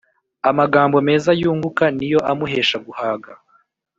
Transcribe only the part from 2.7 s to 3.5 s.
guhaga